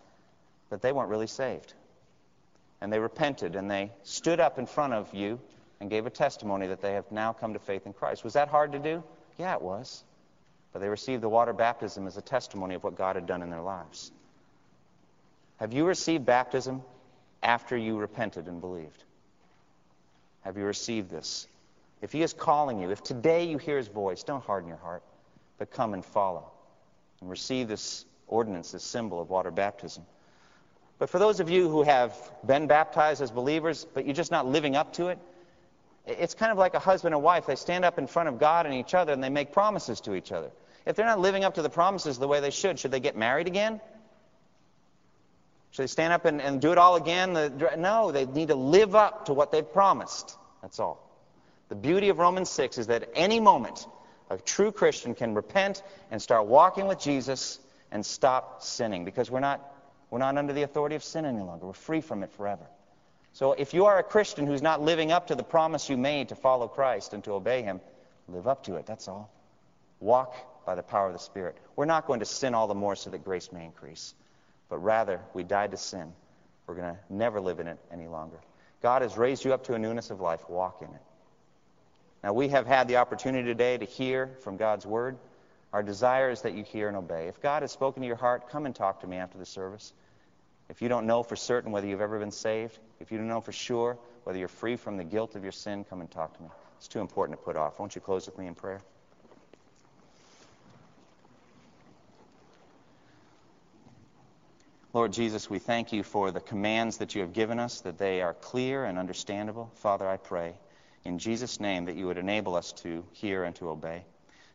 [0.70, 1.74] that they weren't really saved.
[2.82, 5.40] And they repented and they stood up in front of you
[5.80, 8.24] and gave a testimony that they have now come to faith in Christ.
[8.24, 9.04] Was that hard to do?
[9.38, 10.04] Yeah, it was.
[10.74, 13.50] But they received the water baptism as a testimony of what God had done in
[13.50, 14.12] their lives.
[15.58, 16.82] Have you received baptism
[17.44, 19.04] after you repented and believed?
[20.42, 21.48] Have you received this?
[22.02, 25.04] If He is calling you, if today you hear His voice, don't harden your heart,
[25.60, 26.52] but come and follow
[27.22, 30.04] and receive this ordinance, this symbol of water baptism.
[31.00, 32.16] But for those of you who have
[32.46, 35.20] been baptized as believers, but you're just not living up to it,
[36.06, 37.46] it's kind of like a husband and wife.
[37.46, 40.16] They stand up in front of God and each other and they make promises to
[40.16, 40.52] each other.
[40.86, 43.16] If they're not living up to the promises the way they should, should they get
[43.16, 43.80] married again?
[45.72, 47.34] Should they stand up and, and do it all again?
[47.78, 50.38] No, they need to live up to what they've promised.
[50.62, 51.10] That's all.
[51.70, 53.88] The beauty of Romans 6 is that at any moment,
[54.30, 55.82] a true Christian can repent
[56.12, 57.60] and start walking with Jesus
[57.92, 59.74] and stop sinning because we're not,
[60.12, 61.66] we're not under the authority of sin any longer.
[61.66, 62.66] We're free from it forever.
[63.32, 66.30] So if you are a Christian who's not living up to the promise you made
[66.30, 67.82] to follow Christ and to obey Him,
[68.28, 68.86] live up to it.
[68.86, 69.32] That's all.
[70.00, 70.36] Walk
[70.66, 71.58] by the power of the Spirit.
[71.76, 74.14] We're not going to sin all the more so that grace may increase,
[74.70, 76.14] but rather we died to sin.
[76.68, 78.40] We're going to never live in it any longer.
[78.82, 80.50] God has raised you up to a newness of life.
[80.50, 81.02] Walk in it.
[82.24, 85.18] Now, we have had the opportunity today to hear from God's Word.
[85.74, 87.28] Our desire is that you hear and obey.
[87.28, 89.92] If God has spoken to your heart, come and talk to me after the service.
[90.70, 93.42] If you don't know for certain whether you've ever been saved, if you don't know
[93.42, 96.44] for sure whether you're free from the guilt of your sin, come and talk to
[96.44, 96.50] me.
[96.78, 97.80] It's too important to put off.
[97.80, 98.82] Won't you close with me in prayer?
[104.94, 108.22] Lord Jesus, we thank you for the commands that you have given us, that they
[108.22, 109.72] are clear and understandable.
[109.74, 110.54] Father, I pray
[111.04, 114.06] in Jesus' name that you would enable us to hear and to obey.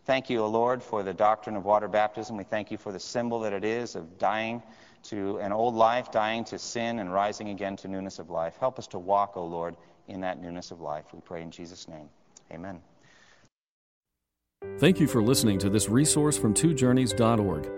[0.05, 2.37] Thank you, O Lord, for the doctrine of water baptism.
[2.37, 4.63] We thank you for the symbol that it is of dying
[5.05, 8.57] to an old life, dying to sin, and rising again to newness of life.
[8.59, 9.77] Help us to walk, O Lord,
[10.07, 11.05] in that newness of life.
[11.13, 12.09] We pray in Jesus' name.
[12.53, 12.81] Amen.
[14.79, 17.78] Thank you for listening to this resource from twojourneys.org.